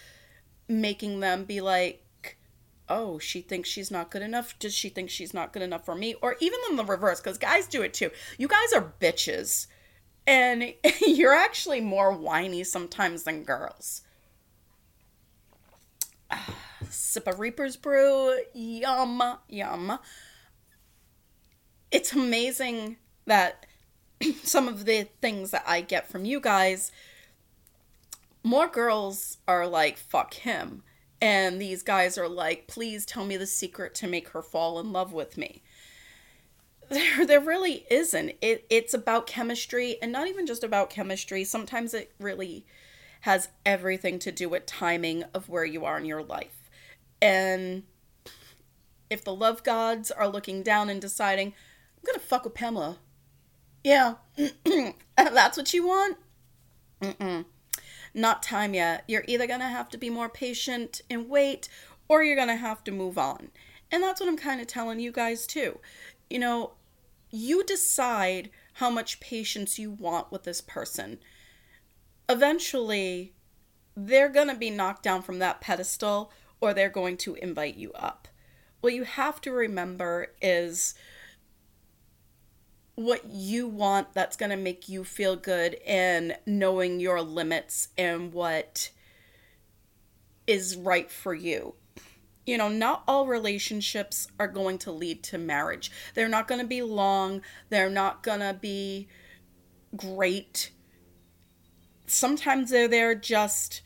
making 0.67 1.21
them 1.21 1.43
be 1.43 1.59
like, 1.59 2.05
oh, 2.87 3.17
she 3.17 3.41
thinks 3.41 3.69
she's 3.69 3.89
not 3.89 4.11
good 4.11 4.21
enough. 4.21 4.57
Does 4.59 4.75
she 4.75 4.89
think 4.89 5.09
she's 5.09 5.33
not 5.33 5.53
good 5.53 5.63
enough 5.63 5.85
for 5.85 5.95
me? 5.95 6.13
Or 6.21 6.35
even 6.39 6.59
in 6.69 6.75
the 6.75 6.85
reverse, 6.85 7.19
because 7.19 7.37
guys 7.37 7.67
do 7.67 7.81
it 7.81 7.95
too. 7.95 8.11
You 8.37 8.47
guys 8.47 8.73
are 8.73 8.93
bitches. 8.99 9.65
And 10.27 10.75
you're 11.01 11.33
actually 11.33 11.81
more 11.81 12.11
whiny 12.11 12.63
sometimes 12.63 13.23
than 13.23 13.43
girls. 13.43 14.03
Sip 16.91 17.27
of 17.27 17.39
Reaper's 17.39 17.77
Brew. 17.77 18.37
Yum, 18.53 19.21
yum. 19.47 19.99
It's 21.89 22.13
amazing 22.13 22.97
that 23.25 23.65
some 24.43 24.67
of 24.67 24.85
the 24.85 25.07
things 25.21 25.51
that 25.51 25.63
I 25.65 25.81
get 25.81 26.07
from 26.07 26.25
you 26.25 26.39
guys, 26.39 26.91
more 28.43 28.67
girls 28.67 29.37
are 29.47 29.67
like, 29.67 29.97
fuck 29.97 30.33
him. 30.33 30.83
And 31.21 31.61
these 31.61 31.83
guys 31.83 32.17
are 32.17 32.29
like, 32.29 32.67
please 32.67 33.05
tell 33.05 33.25
me 33.25 33.37
the 33.37 33.45
secret 33.45 33.93
to 33.95 34.07
make 34.07 34.29
her 34.29 34.41
fall 34.41 34.79
in 34.79 34.91
love 34.91 35.13
with 35.13 35.37
me. 35.37 35.61
There, 36.89 37.25
there 37.25 37.39
really 37.39 37.85
isn't. 37.89 38.33
It, 38.41 38.65
it's 38.69 38.93
about 38.93 39.27
chemistry 39.27 39.97
and 40.01 40.11
not 40.11 40.27
even 40.27 40.45
just 40.45 40.63
about 40.63 40.89
chemistry. 40.89 41.43
Sometimes 41.43 41.93
it 41.93 42.11
really 42.19 42.65
has 43.21 43.49
everything 43.65 44.17
to 44.19 44.31
do 44.31 44.49
with 44.49 44.65
timing 44.65 45.23
of 45.33 45.47
where 45.47 45.65
you 45.65 45.85
are 45.85 45.97
in 45.97 46.05
your 46.05 46.23
life. 46.23 46.60
And 47.21 47.83
if 49.09 49.23
the 49.23 49.35
love 49.35 49.63
gods 49.63 50.09
are 50.09 50.27
looking 50.27 50.63
down 50.63 50.89
and 50.89 51.01
deciding, 51.01 51.47
I'm 51.49 52.03
gonna 52.05 52.19
fuck 52.19 52.45
with 52.45 52.53
Pamela. 52.53 52.97
Yeah, 53.83 54.15
that's 55.17 55.57
what 55.57 55.73
you 55.73 55.87
want? 55.87 56.17
Mm-mm. 57.01 57.45
Not 58.13 58.43
time 58.43 58.73
yet. 58.73 59.03
You're 59.07 59.25
either 59.27 59.47
gonna 59.47 59.69
have 59.69 59.89
to 59.89 59.97
be 59.97 60.09
more 60.09 60.29
patient 60.29 61.01
and 61.09 61.29
wait, 61.29 61.69
or 62.07 62.23
you're 62.23 62.35
gonna 62.35 62.55
have 62.55 62.83
to 62.85 62.91
move 62.91 63.17
on. 63.17 63.51
And 63.91 64.01
that's 64.01 64.19
what 64.19 64.29
I'm 64.29 64.37
kind 64.37 64.61
of 64.61 64.67
telling 64.67 64.99
you 64.99 65.11
guys 65.11 65.45
too. 65.45 65.79
You 66.29 66.39
know, 66.39 66.71
you 67.29 67.63
decide 67.63 68.49
how 68.73 68.89
much 68.89 69.19
patience 69.19 69.77
you 69.77 69.91
want 69.91 70.31
with 70.31 70.43
this 70.43 70.61
person. 70.61 71.19
Eventually, 72.29 73.33
they're 73.95 74.29
to 74.47 74.55
be 74.55 74.69
knocked 74.69 75.03
down 75.03 75.21
from 75.21 75.39
that 75.39 75.61
pedestal 75.61 76.31
or 76.61 76.73
they're 76.73 76.89
going 76.89 77.17
to 77.17 77.35
invite 77.35 77.75
you 77.75 77.91
up. 77.93 78.27
What 78.79 78.93
you 78.93 79.03
have 79.03 79.41
to 79.41 79.51
remember 79.51 80.27
is 80.41 80.95
what 82.95 83.25
you 83.29 83.67
want 83.67 84.13
that's 84.13 84.37
going 84.37 84.51
to 84.51 84.57
make 84.57 84.87
you 84.87 85.03
feel 85.03 85.35
good 85.35 85.75
and 85.85 86.37
knowing 86.45 86.99
your 86.99 87.21
limits 87.21 87.89
and 87.97 88.31
what 88.31 88.91
is 90.45 90.75
right 90.75 91.11
for 91.11 91.33
you. 91.33 91.75
You 92.45 92.57
know, 92.57 92.69
not 92.69 93.03
all 93.07 93.27
relationships 93.27 94.27
are 94.39 94.47
going 94.47 94.77
to 94.79 94.91
lead 94.91 95.23
to 95.25 95.37
marriage. 95.37 95.91
They're 96.13 96.27
not 96.27 96.47
going 96.47 96.61
to 96.61 96.67
be 96.67 96.81
long, 96.81 97.41
they're 97.69 97.89
not 97.89 98.23
going 98.23 98.39
to 98.39 98.57
be 98.59 99.07
great. 99.95 100.71
Sometimes 102.07 102.71
they're 102.71 102.87
there 102.87 103.15
just 103.15 103.81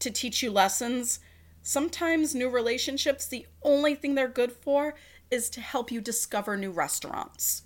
to 0.00 0.10
teach 0.10 0.42
you 0.42 0.50
lessons 0.50 1.20
Sometimes 1.66 2.34
new 2.34 2.50
relationships, 2.50 3.26
the 3.26 3.46
only 3.62 3.94
thing 3.94 4.14
they're 4.14 4.28
good 4.28 4.52
for 4.52 4.94
is 5.30 5.48
to 5.48 5.62
help 5.62 5.90
you 5.90 6.02
discover 6.02 6.58
new 6.58 6.70
restaurants. 6.70 7.62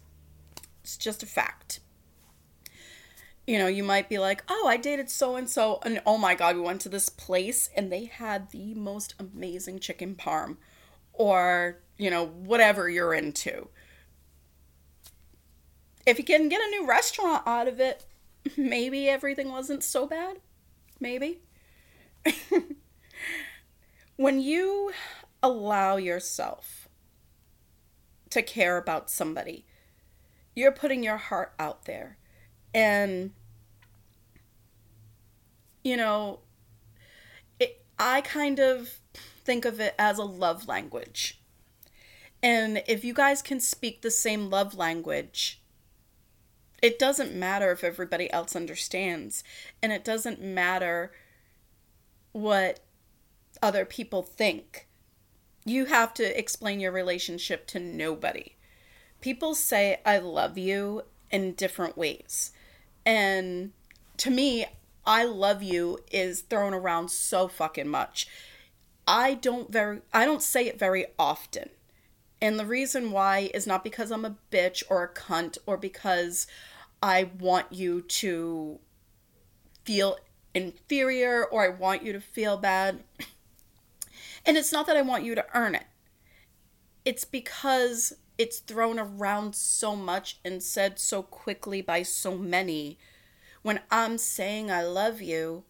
It's 0.84 0.96
just 0.96 1.24
a 1.24 1.26
fact. 1.26 1.80
You 3.44 3.58
know, 3.58 3.66
you 3.66 3.82
might 3.82 4.08
be 4.08 4.20
like, 4.20 4.44
oh, 4.48 4.68
I 4.68 4.76
dated 4.76 5.10
so 5.10 5.34
and 5.34 5.50
so, 5.50 5.80
and 5.84 6.00
oh 6.06 6.16
my 6.16 6.36
God, 6.36 6.54
we 6.54 6.62
went 6.62 6.80
to 6.82 6.88
this 6.88 7.08
place 7.08 7.70
and 7.74 7.90
they 7.90 8.04
had 8.04 8.52
the 8.52 8.72
most 8.74 9.16
amazing 9.18 9.80
chicken 9.80 10.14
parm, 10.14 10.58
or, 11.12 11.80
you 11.96 12.08
know, 12.08 12.24
whatever 12.24 12.88
you're 12.88 13.12
into. 13.12 13.66
If 16.06 16.18
you 16.18 16.24
can 16.24 16.48
get 16.48 16.60
a 16.60 16.70
new 16.70 16.86
restaurant 16.86 17.42
out 17.48 17.66
of 17.66 17.80
it, 17.80 18.04
maybe 18.56 19.08
everything 19.08 19.50
wasn't 19.50 19.82
so 19.82 20.06
bad. 20.06 20.36
Maybe. 21.00 21.40
when 24.18 24.40
you 24.40 24.92
allow 25.44 25.96
yourself 25.96 26.88
to 28.30 28.42
care 28.42 28.76
about 28.76 29.08
somebody, 29.08 29.64
you're 30.56 30.72
putting 30.72 31.04
your 31.04 31.16
heart 31.16 31.54
out 31.58 31.84
there. 31.84 32.18
And, 32.74 33.30
you 35.84 35.96
know, 35.96 36.40
it, 37.60 37.84
I 37.96 38.20
kind 38.22 38.58
of 38.58 38.98
think 39.44 39.64
of 39.64 39.78
it 39.78 39.94
as 40.00 40.18
a 40.18 40.24
love 40.24 40.66
language. 40.66 41.40
And 42.42 42.82
if 42.88 43.04
you 43.04 43.14
guys 43.14 43.40
can 43.40 43.60
speak 43.60 44.02
the 44.02 44.10
same 44.10 44.50
love 44.50 44.74
language, 44.74 45.62
it 46.82 46.98
doesn't 46.98 47.34
matter 47.36 47.70
if 47.70 47.84
everybody 47.84 48.32
else 48.32 48.56
understands. 48.56 49.44
And 49.80 49.92
it 49.92 50.04
doesn't 50.04 50.40
matter 50.40 51.12
what 52.32 52.80
other 53.62 53.84
people 53.84 54.22
think. 54.22 54.86
You 55.64 55.86
have 55.86 56.14
to 56.14 56.38
explain 56.38 56.80
your 56.80 56.92
relationship 56.92 57.66
to 57.68 57.80
nobody. 57.80 58.52
People 59.20 59.54
say, 59.54 60.00
I 60.06 60.18
love 60.18 60.56
you 60.56 61.02
in 61.30 61.52
different 61.52 61.98
ways. 61.98 62.52
And 63.04 63.72
to 64.18 64.30
me, 64.30 64.66
I 65.04 65.24
love 65.24 65.62
you 65.62 66.00
is 66.10 66.42
thrown 66.42 66.74
around 66.74 67.10
so 67.10 67.48
fucking 67.48 67.88
much. 67.88 68.28
I 69.06 69.34
don't 69.34 69.72
very 69.72 70.02
I 70.12 70.26
don't 70.26 70.42
say 70.42 70.66
it 70.66 70.78
very 70.78 71.06
often. 71.18 71.70
And 72.42 72.58
the 72.58 72.66
reason 72.66 73.10
why 73.10 73.50
is 73.54 73.66
not 73.66 73.82
because 73.82 74.10
I'm 74.10 74.24
a 74.24 74.36
bitch 74.52 74.82
or 74.90 75.02
a 75.02 75.08
cunt 75.08 75.58
or 75.66 75.76
because 75.76 76.46
I 77.02 77.30
want 77.38 77.72
you 77.72 78.02
to 78.02 78.78
feel 79.84 80.18
inferior 80.54 81.44
or 81.44 81.64
I 81.64 81.68
want 81.70 82.02
you 82.02 82.12
to 82.12 82.20
feel 82.20 82.56
bad. 82.58 83.02
And 84.44 84.56
it's 84.56 84.72
not 84.72 84.86
that 84.86 84.96
I 84.96 85.02
want 85.02 85.24
you 85.24 85.34
to 85.34 85.46
earn 85.54 85.74
it, 85.74 85.86
it's 87.04 87.24
because 87.24 88.14
it's 88.36 88.60
thrown 88.60 88.98
around 88.98 89.54
so 89.54 89.96
much 89.96 90.38
and 90.44 90.62
said 90.62 90.98
so 90.98 91.22
quickly 91.22 91.82
by 91.82 92.02
so 92.02 92.36
many. 92.36 92.98
When 93.62 93.80
I'm 93.90 94.16
saying 94.18 94.70
I 94.70 94.84
love 94.84 95.20
you, 95.20 95.64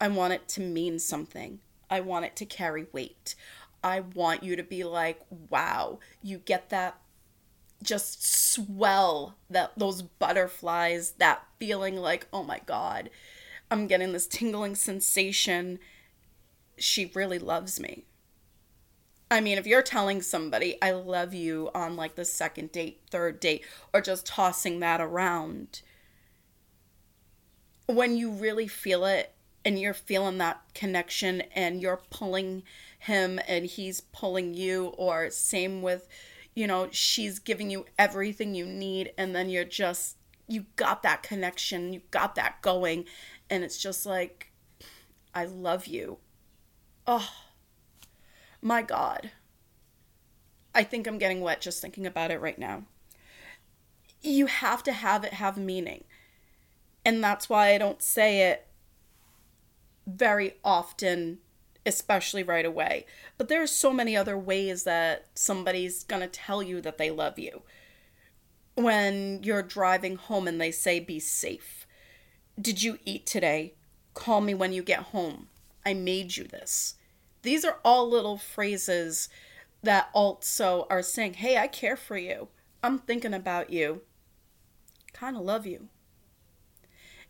I 0.00 0.08
want 0.08 0.34
it 0.34 0.46
to 0.48 0.60
mean 0.60 0.98
something. 0.98 1.60
I 1.88 2.00
want 2.00 2.26
it 2.26 2.36
to 2.36 2.44
carry 2.44 2.86
weight. 2.92 3.34
I 3.82 4.00
want 4.00 4.42
you 4.42 4.54
to 4.56 4.62
be 4.62 4.84
like, 4.84 5.20
wow, 5.48 5.98
you 6.22 6.38
get 6.38 6.68
that 6.68 7.00
just 7.82 8.52
swell 8.52 9.36
that 9.48 9.72
those 9.76 10.02
butterflies, 10.02 11.12
that 11.12 11.46
feeling 11.58 11.96
like, 11.96 12.26
oh 12.32 12.42
my 12.42 12.60
god, 12.66 13.10
I'm 13.70 13.86
getting 13.86 14.12
this 14.12 14.26
tingling 14.26 14.74
sensation. 14.74 15.78
She 16.76 17.10
really 17.14 17.38
loves 17.38 17.80
me. 17.80 18.04
I 19.30 19.40
mean, 19.40 19.58
if 19.58 19.66
you're 19.66 19.82
telling 19.82 20.22
somebody, 20.22 20.76
I 20.82 20.90
love 20.90 21.32
you 21.32 21.70
on 21.72 21.94
like 21.94 22.16
the 22.16 22.24
second 22.24 22.72
date, 22.72 23.00
third 23.10 23.38
date, 23.38 23.64
or 23.94 24.00
just 24.00 24.26
tossing 24.26 24.80
that 24.80 25.00
around, 25.00 25.82
when 27.86 28.16
you 28.16 28.30
really 28.30 28.66
feel 28.66 29.04
it 29.04 29.32
and 29.64 29.78
you're 29.78 29.94
feeling 29.94 30.38
that 30.38 30.60
connection 30.74 31.42
and 31.54 31.80
you're 31.80 32.02
pulling 32.10 32.64
him 32.98 33.38
and 33.46 33.66
he's 33.66 34.00
pulling 34.00 34.54
you, 34.54 34.86
or 34.98 35.30
same 35.30 35.80
with, 35.80 36.08
you 36.54 36.66
know, 36.66 36.88
she's 36.90 37.38
giving 37.38 37.70
you 37.70 37.86
everything 37.98 38.54
you 38.54 38.66
need, 38.66 39.12
and 39.16 39.34
then 39.34 39.48
you're 39.48 39.64
just 39.64 40.16
you 40.48 40.66
got 40.74 41.04
that 41.04 41.22
connection, 41.22 41.92
you 41.92 42.00
got 42.10 42.34
that 42.34 42.60
going, 42.62 43.04
and 43.48 43.62
it's 43.62 43.78
just 43.80 44.04
like, 44.04 44.50
I 45.32 45.44
love 45.44 45.86
you. 45.86 46.18
Oh, 47.06 47.30
my 48.62 48.82
God. 48.82 49.30
I 50.74 50.84
think 50.84 51.06
I'm 51.06 51.18
getting 51.18 51.40
wet 51.40 51.60
just 51.60 51.80
thinking 51.80 52.06
about 52.06 52.30
it 52.30 52.40
right 52.40 52.58
now. 52.58 52.84
You 54.22 54.46
have 54.46 54.82
to 54.84 54.92
have 54.92 55.24
it 55.24 55.34
have 55.34 55.56
meaning. 55.56 56.04
And 57.04 57.24
that's 57.24 57.48
why 57.48 57.72
I 57.72 57.78
don't 57.78 58.02
say 58.02 58.50
it 58.50 58.66
very 60.06 60.54
often, 60.64 61.38
especially 61.86 62.42
right 62.42 62.66
away. 62.66 63.06
But 63.38 63.48
there 63.48 63.62
are 63.62 63.66
so 63.66 63.92
many 63.92 64.16
other 64.16 64.36
ways 64.36 64.84
that 64.84 65.26
somebody's 65.34 66.04
going 66.04 66.20
to 66.20 66.28
tell 66.28 66.62
you 66.62 66.80
that 66.82 66.98
they 66.98 67.10
love 67.10 67.38
you. 67.38 67.62
When 68.74 69.42
you're 69.42 69.62
driving 69.62 70.16
home 70.16 70.46
and 70.46 70.60
they 70.60 70.70
say, 70.70 71.00
be 71.00 71.18
safe. 71.18 71.86
Did 72.60 72.82
you 72.82 72.98
eat 73.04 73.26
today? 73.26 73.74
Call 74.14 74.40
me 74.40 74.54
when 74.54 74.72
you 74.72 74.82
get 74.82 75.00
home. 75.00 75.48
I 75.84 75.94
made 75.94 76.36
you 76.36 76.44
this. 76.44 76.94
These 77.42 77.64
are 77.64 77.78
all 77.84 78.08
little 78.08 78.36
phrases 78.36 79.28
that 79.82 80.10
also 80.12 80.86
are 80.90 81.02
saying, 81.02 81.34
hey, 81.34 81.56
I 81.56 81.66
care 81.66 81.96
for 81.96 82.16
you. 82.16 82.48
I'm 82.82 82.98
thinking 82.98 83.34
about 83.34 83.70
you. 83.70 84.02
Kind 85.12 85.36
of 85.36 85.42
love 85.42 85.66
you. 85.66 85.88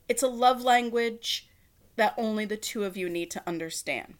It's 0.08 0.22
a 0.22 0.28
love 0.28 0.62
language 0.62 1.48
that 1.96 2.14
only 2.16 2.44
the 2.44 2.56
two 2.56 2.84
of 2.84 2.96
you 2.96 3.08
need 3.08 3.30
to 3.32 3.42
understand. 3.46 4.14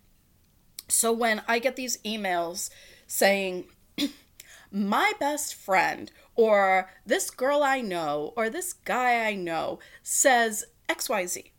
So 0.89 1.13
when 1.13 1.43
I 1.49 1.59
get 1.59 1.77
these 1.77 1.99
emails 1.99 2.71
saying, 3.07 3.67
my 4.71 5.13
best 5.19 5.55
friend, 5.55 6.11
or 6.35 6.91
this 7.05 7.31
girl 7.31 7.63
I 7.63 7.81
know, 7.81 8.33
or 8.37 8.51
this 8.51 8.73
guy 8.73 9.27
I 9.27 9.35
know 9.35 9.79
says 10.03 10.65
XYZ. 10.89 11.51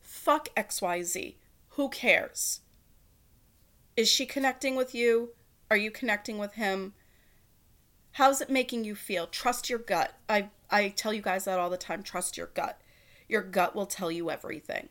Fuck 0.00 0.48
XYZ. 0.54 1.36
Who 1.70 1.88
cares? 1.88 2.60
Is 3.96 4.08
she 4.08 4.26
connecting 4.26 4.76
with 4.76 4.94
you? 4.94 5.30
Are 5.70 5.76
you 5.76 5.90
connecting 5.90 6.38
with 6.38 6.54
him? 6.54 6.94
How's 8.12 8.40
it 8.40 8.50
making 8.50 8.84
you 8.84 8.94
feel? 8.94 9.26
Trust 9.26 9.68
your 9.68 9.78
gut. 9.78 10.14
I, 10.28 10.50
I 10.70 10.88
tell 10.88 11.12
you 11.12 11.22
guys 11.22 11.44
that 11.44 11.58
all 11.58 11.70
the 11.70 11.76
time. 11.76 12.02
Trust 12.02 12.36
your 12.36 12.48
gut. 12.48 12.80
Your 13.28 13.42
gut 13.42 13.74
will 13.74 13.86
tell 13.86 14.10
you 14.10 14.30
everything. 14.30 14.88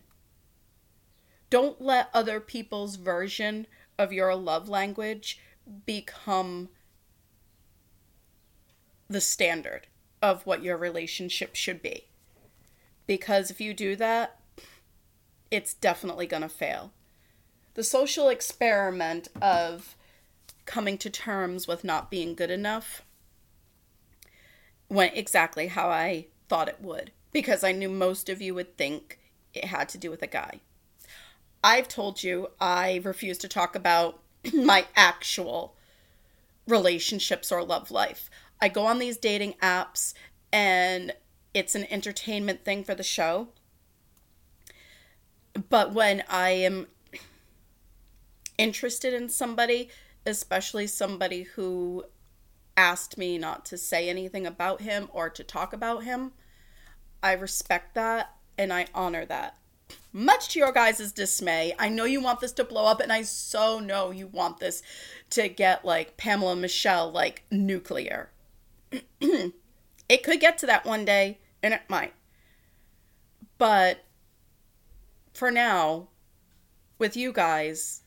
Don't 1.49 1.79
let 1.79 2.09
other 2.13 2.39
people's 2.39 2.95
version 2.95 3.67
of 3.97 4.11
your 4.11 4.35
love 4.35 4.67
language 4.67 5.39
become 5.85 6.69
the 9.07 9.21
standard 9.21 9.87
of 10.21 10.45
what 10.45 10.63
your 10.63 10.77
relationship 10.77 11.55
should 11.55 11.81
be. 11.81 12.07
Because 13.05 13.51
if 13.51 13.61
you 13.61 13.73
do 13.73 13.95
that, 13.97 14.39
it's 15.51 15.73
definitely 15.73 16.25
going 16.25 16.41
to 16.41 16.49
fail. 16.49 16.91
The 17.75 17.83
social 17.83 18.29
experiment 18.29 19.29
of 19.41 19.95
coming 20.65 20.97
to 20.99 21.09
terms 21.09 21.67
with 21.67 21.83
not 21.83 22.11
being 22.11 22.35
good 22.35 22.51
enough 22.51 23.03
went 24.89 25.17
exactly 25.17 25.67
how 25.67 25.89
I 25.89 26.27
thought 26.47 26.69
it 26.69 26.81
would 26.81 27.11
because 27.31 27.63
I 27.63 27.71
knew 27.71 27.89
most 27.89 28.29
of 28.29 28.41
you 28.41 28.53
would 28.53 28.77
think 28.77 29.19
it 29.53 29.65
had 29.65 29.89
to 29.89 29.97
do 29.97 30.11
with 30.11 30.21
a 30.21 30.27
guy. 30.27 30.59
I've 31.63 31.87
told 31.87 32.23
you 32.23 32.49
I 32.59 33.01
refuse 33.03 33.37
to 33.39 33.47
talk 33.47 33.75
about 33.75 34.19
my 34.53 34.85
actual 34.95 35.75
relationships 36.67 37.51
or 37.51 37.63
love 37.63 37.89
life. 37.89 38.29
I 38.61 38.69
go 38.69 38.85
on 38.85 38.99
these 38.99 39.17
dating 39.17 39.53
apps 39.61 40.13
and 40.51 41.13
it's 41.53 41.75
an 41.75 41.87
entertainment 41.89 42.63
thing 42.63 42.83
for 42.83 42.95
the 42.95 43.03
show. 43.03 43.49
But 45.69 45.93
when 45.93 46.23
I 46.29 46.51
am 46.51 46.87
interested 48.57 49.13
in 49.13 49.29
somebody, 49.29 49.89
especially 50.25 50.87
somebody 50.87 51.43
who 51.43 52.05
asked 52.75 53.17
me 53.17 53.37
not 53.37 53.65
to 53.65 53.77
say 53.77 54.09
anything 54.09 54.47
about 54.47 54.81
him 54.81 55.09
or 55.11 55.29
to 55.29 55.43
talk 55.43 55.73
about 55.73 56.03
him, 56.03 56.31
I 57.21 57.33
respect 57.33 57.95
that 57.95 58.35
and 58.57 58.73
I 58.73 58.87
honor 58.93 59.25
that. 59.25 59.57
Much 60.11 60.49
to 60.49 60.59
your 60.59 60.71
guys' 60.71 61.11
dismay, 61.11 61.73
I 61.79 61.89
know 61.89 62.05
you 62.05 62.21
want 62.21 62.39
this 62.39 62.51
to 62.53 62.63
blow 62.63 62.85
up, 62.85 62.99
and 62.99 63.11
I 63.11 63.23
so 63.23 63.79
know 63.79 64.11
you 64.11 64.27
want 64.27 64.59
this 64.59 64.83
to 65.31 65.49
get 65.49 65.83
like 65.83 66.17
Pamela 66.17 66.55
Michelle, 66.55 67.11
like 67.11 67.43
nuclear. 67.49 68.29
it 69.21 70.23
could 70.23 70.39
get 70.39 70.59
to 70.59 70.67
that 70.67 70.85
one 70.85 71.03
day, 71.03 71.39
and 71.63 71.73
it 71.73 71.81
might. 71.89 72.13
But 73.57 74.03
for 75.33 75.49
now, 75.49 76.09
with 76.99 77.17
you 77.17 77.33
guys, 77.33 78.02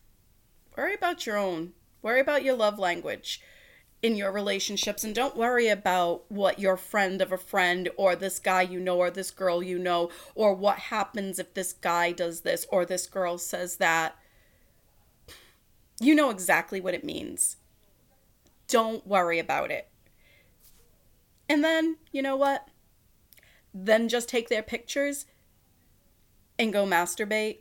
worry 0.77 0.95
about 0.95 1.27
your 1.27 1.37
own. 1.37 1.73
Worry 2.03 2.21
about 2.21 2.45
your 2.45 2.55
love 2.55 2.79
language 2.79 3.41
in 4.03 4.15
your 4.15 4.31
relationships 4.31 5.03
and 5.03 5.15
don't 5.15 5.37
worry 5.37 5.69
about 5.69 6.31
what 6.31 6.59
your 6.59 6.77
friend 6.77 7.21
of 7.23 7.33
a 7.33 7.39
friend 7.39 7.89
or 7.97 8.15
this 8.15 8.39
guy 8.39 8.63
you 8.63 8.79
know 8.79 8.99
or 8.99 9.11
this 9.11 9.31
girl 9.31 9.63
you 9.63 9.79
know 9.79 10.11
or 10.35 10.55
what 10.55 10.79
happens 10.79 11.39
if 11.39 11.55
this 11.55 11.73
guy 11.73 12.13
does 12.13 12.43
this 12.43 12.67
or 12.71 12.85
this 12.85 13.07
girl 13.07 13.39
says 13.39 13.77
that. 13.77 14.17
You 15.99 16.15
know 16.15 16.31
exactly 16.31 16.81
what 16.81 16.95
it 16.95 17.05
means. 17.05 17.57
Don't 18.69 19.07
worry 19.07 19.39
about 19.39 19.71
it. 19.71 19.89
And 21.49 21.65
then, 21.65 21.97
you 22.13 22.21
know 22.23 22.37
what? 22.37 22.69
Then 23.73 24.09
just 24.09 24.29
take 24.29 24.49
their 24.49 24.63
pictures 24.63 25.27
and 26.59 26.73
go 26.73 26.85
masturbate 26.85 27.59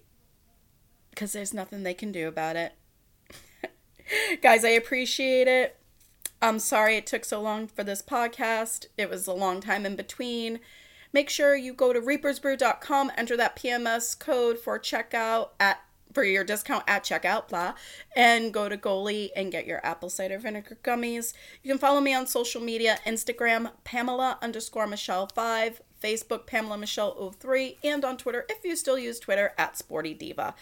because 1.11 1.33
there's 1.33 1.53
nothing 1.53 1.83
they 1.83 1.93
can 1.93 2.11
do 2.11 2.27
about 2.27 2.55
it. 2.55 2.73
Guys, 4.41 4.63
I 4.63 4.69
appreciate 4.69 5.47
it. 5.47 5.77
I'm 6.41 6.59
sorry 6.59 6.97
it 6.97 7.07
took 7.07 7.25
so 7.25 7.41
long 7.41 7.67
for 7.67 7.83
this 7.83 8.01
podcast. 8.01 8.87
It 8.97 9.09
was 9.09 9.27
a 9.27 9.33
long 9.33 9.61
time 9.61 9.85
in 9.85 9.95
between. 9.95 10.59
Make 11.13 11.29
sure 11.29 11.55
you 11.55 11.73
go 11.73 11.93
to 11.93 12.01
reapersbrew.com, 12.01 13.11
enter 13.17 13.37
that 13.37 13.55
PMS 13.55 14.19
code 14.19 14.59
for 14.59 14.77
checkout 14.77 15.49
at 15.59 15.81
for 16.13 16.23
your 16.23 16.45
discount 16.45 16.83
at 16.87 17.03
checkout, 17.03 17.49
blah, 17.49 17.73
and 18.15 18.53
go 18.53 18.69
to 18.69 18.77
Goli 18.77 19.29
and 19.35 19.51
get 19.51 19.67
your 19.67 19.85
apple 19.85 20.09
cider 20.09 20.37
vinegar 20.39 20.77
gummies. 20.81 21.33
You 21.61 21.69
can 21.69 21.77
follow 21.77 21.99
me 21.99 22.13
on 22.13 22.25
social 22.25 22.61
media 22.61 22.99
Instagram, 23.05 23.71
Pamela 23.83 24.39
underscore 24.41 24.87
Michelle 24.87 25.27
5, 25.27 25.81
Facebook, 26.01 26.47
Pamela 26.47 26.77
Michelle 26.77 27.33
03, 27.37 27.79
and 27.83 28.05
on 28.05 28.15
Twitter, 28.15 28.45
if 28.49 28.63
you 28.63 28.77
still 28.77 28.97
use 28.97 29.19
Twitter, 29.19 29.53
at 29.57 29.77
Sporty 29.77 30.13
Diva. 30.13 30.55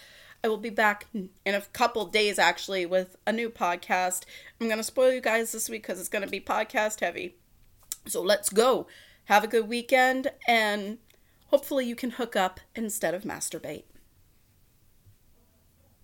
I 0.46 0.50
will 0.50 0.58
be 0.58 0.70
back 0.70 1.08
in 1.14 1.30
a 1.46 1.62
couple 1.72 2.06
days 2.06 2.38
actually 2.38 2.86
with 2.86 3.16
a 3.26 3.32
new 3.32 3.50
podcast. 3.50 4.26
I'm 4.60 4.68
going 4.68 4.78
to 4.78 4.84
spoil 4.84 5.14
you 5.14 5.22
guys 5.22 5.54
this 5.54 5.70
week 5.70 5.84
because 5.84 6.02
it's 6.02 6.10
going 6.10 6.26
to 6.26 6.30
be 6.30 6.42
podcast 6.42 7.00
heavy. 7.00 7.36
So 8.08 8.22
let's 8.22 8.50
go. 8.50 8.88
Have 9.26 9.46
a 9.46 9.48
good 9.48 9.70
weekend 9.70 10.32
and 10.46 10.98
hopefully 11.48 11.86
you 11.86 11.96
can 11.96 12.12
hook 12.12 12.36
up 12.36 12.60
instead 12.76 13.14
of 13.14 13.24
masturbate. 13.24 13.84